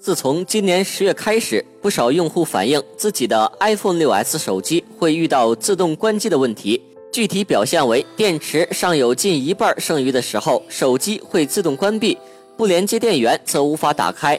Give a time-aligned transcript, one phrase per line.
[0.00, 6.80] 自从今年十月开始，不少用户反映自己的 iPhone 6s 手机会遇到自动关机的问题。
[7.10, 12.16] 具体表现为电池尚有近一半剩余的时候，手机会自动关闭；
[12.56, 14.38] 不连接电源则无法打开。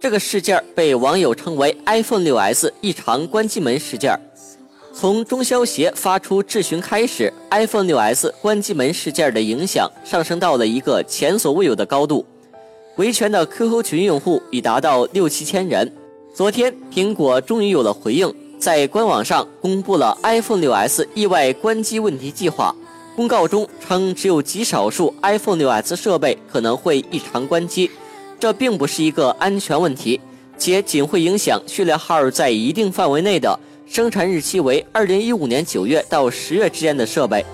[0.00, 4.18] 这个事件被网友称为 iPhone 6s 异常关机门事件。
[4.92, 12.26] 从中消协发出质询开始，iPhone 6s 关机门事件的影响上升到了一个前所未有的高度。
[12.98, 15.90] 维权的 QQ 群用户已达到六七千人。
[16.34, 22.74] 昨天，苹果终于有了回应，在官网上公布了 iPhone 6s 意外关机问题计划。
[23.14, 27.88] 公告中称，只有极少数 iPhone 6s 设备可能会异常关机，
[28.40, 30.20] 这并不是一个安全问题，
[30.58, 37.46] 且仅会影响序列号在一定范围内的、生产日期为2015年9月到10月之间的设备。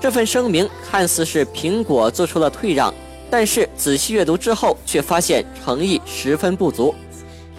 [0.00, 2.92] 这份声明看似是苹果做出了退让。
[3.30, 6.94] 但是仔细阅读之后，却发现诚意十分不足。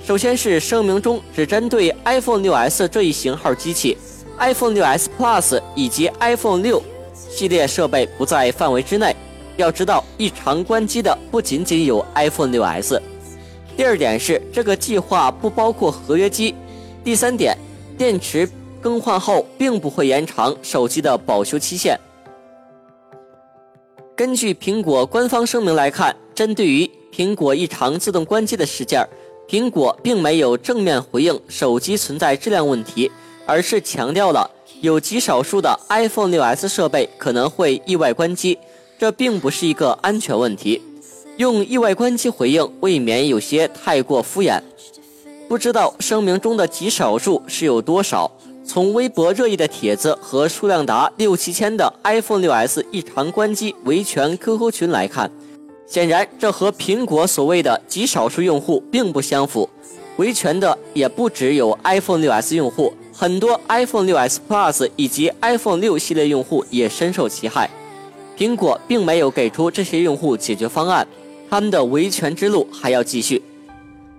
[0.05, 3.95] 首先是声明中只针对 iPhone 6s 这一型号机器
[4.39, 6.81] ，iPhone 6s Plus 以及 iPhone 6
[7.13, 9.15] 系列设备不在范围之内。
[9.57, 12.99] 要知道，异常关机的不仅仅有 iPhone 6s。
[13.77, 16.55] 第二点是这个计划不包括合约机。
[17.03, 17.55] 第三点，
[17.97, 18.49] 电池
[18.81, 21.99] 更换后并不会延长手机的保修期限。
[24.19, 29.01] 根据苹果官方声明来看，针对于苹果异常自动关机的事件，
[29.47, 33.09] 苹果并没有正面回应手机存在质量问题，
[33.45, 38.59] 而是强调了有极少数的 iPhone 6s 设备可能会意外关机，
[38.97, 40.81] 这并不是一个安全问题。
[41.37, 44.61] 用意外关机回应，未免有些太过敷衍。
[45.47, 48.29] 不知道声明中的极少数是有多少？
[48.69, 55.31] 从微博热议的帖子和数量达六七千的 iPhone 6s 异常关机维权 QQ 群来看，
[55.87, 59.67] 显然这和苹果所谓的极少数用户并不相符。
[60.17, 67.67] 维权的也不只有 iPhone 6s 用户，很多 iPhone 6s Plus 以及 iPhone 6系列用户也深受其害。
[68.37, 71.07] 苹果并没有给出这些用户解决方案，
[71.49, 73.41] 他们的维权之路还要继续。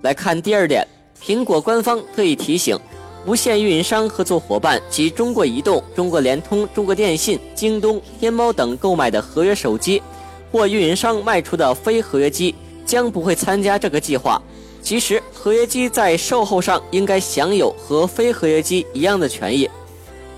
[0.03, 0.84] 来看第二点，
[1.22, 2.77] 苹果官方特意提醒。
[3.26, 10.03] 无线运营商合作伙伴及中国移动、中国联通、中国电信、京东、天猫等购买的合约手机，
[10.50, 12.54] 或运营商卖出的非合约机，
[12.86, 14.41] 将不会参加这个计划。
[14.82, 19.69] 其实，合约机在售后上应该享有和非合约机一样的权益，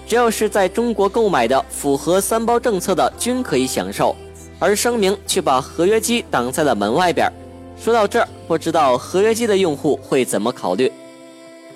[0.04, 4.16] 只要是在中国购买的、符合三包政策的，均可以享受。
[4.58, 7.32] 而声明却把合约机挡在了门外边。
[7.80, 10.90] 说到这儿，不知道合约机的用户会怎么考虑？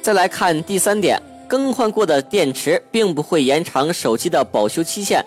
[0.06, 5.20] 再来看第三点，更换过的电池并不会延长手机的保修期限。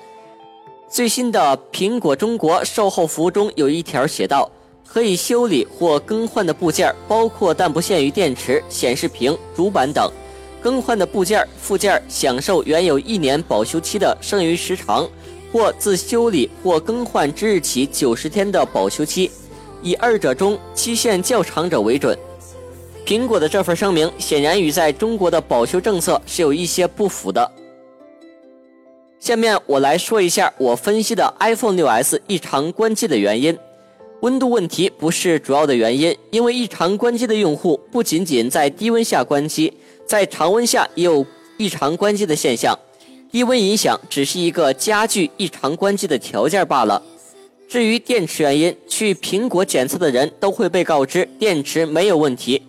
[0.88, 4.50] 最新的苹果中国售后服务中有一条写道：
[4.88, 10.10] 可以修理或更换的部件包括但不限于电池、显示屏、主板等。
[10.62, 15.06] 更换的部件附件享受原有一年保修期的剩余时长，
[15.52, 19.30] 或自修理或更换之日起九十天的保修期，
[19.84, 22.18] 以二者中期限较长者为准。
[23.10, 27.52] 苹果的这份声明显然与在中国的保修政策是有一些不符的。
[29.20, 33.58] 下面我来说一下我分析的 iPhone 6s 异常关机的原因。
[34.22, 39.74] 温度问题不是主要的原因，因为异常关机的用户不仅仅在低温下关机，
[40.06, 41.26] 在常温下也有
[41.58, 42.78] 异常关机的现象。
[43.32, 47.02] 低温影响只是一个加剧异常关机的条件罢了。
[47.68, 52.62] 至于电池原因，去苹果检测的人都会被告知电池没有问题。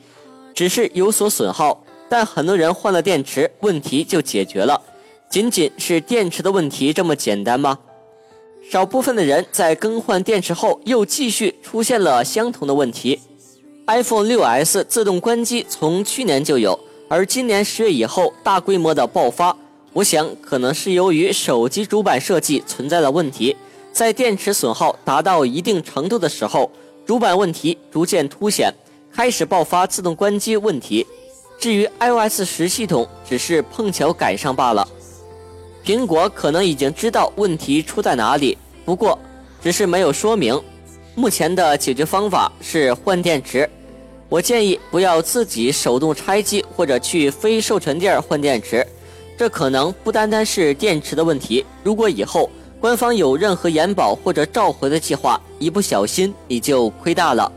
[0.55, 4.81] 只是有所损耗，但很多人换了电池，问题就解决了。
[5.28, 7.78] 仅仅是电池的问题这么简单吗？
[8.71, 13.19] 少部分的人在更换电池后，又继续出现了相同的问题。
[13.87, 16.78] iPhone 6s 自动关机从去年就有，
[17.09, 19.56] 而今年十月以后大规模的爆发，
[19.93, 23.56] 我想可能是由于手机主板设计存在了问题，
[23.92, 26.71] 在电池损耗达到一定程度的时候，
[27.04, 28.72] 主板问题逐渐凸显。
[29.15, 31.07] 开始爆发自动关机问题，
[31.59, 34.86] 至于 iOS 十系统只是碰巧赶上罢了。
[35.84, 39.18] 苹果可能已经知道问题出在哪里，不过
[39.62, 40.59] 只是没有说明。
[41.15, 43.68] 目前的解决方法是换电池。
[44.28, 48.86] 我建议不要自己手动拆机或者去非授权店换电池，
[49.36, 51.66] 这可能不单单是电池的问题。
[51.83, 52.48] 如果以后
[52.80, 57.51] 官方有任何延保或者召回的计划，一不小心你就亏大了。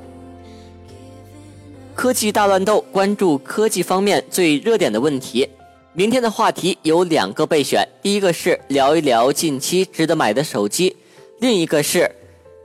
[2.04, 5.48] 科技大乱斗，关注科技方面最热点的问题。
[5.94, 10.94] 明天的话题有两个备选，第一个是聊一聊近期值得买的手机，
[11.40, 12.14] 另一个是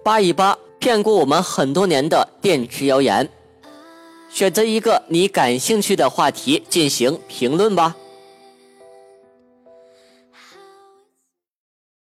[0.02, 3.28] 扒一扒骗过我们很多年的电池谣言。
[4.28, 7.94] 选择一个你感兴趣的话题进行评论吧。